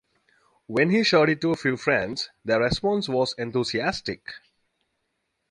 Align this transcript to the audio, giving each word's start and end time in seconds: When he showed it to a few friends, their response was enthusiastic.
When 0.65 0.89
he 0.89 1.03
showed 1.03 1.29
it 1.29 1.41
to 1.41 1.51
a 1.51 1.55
few 1.55 1.77
friends, 1.77 2.31
their 2.43 2.59
response 2.59 3.07
was 3.07 3.35
enthusiastic. 3.37 4.31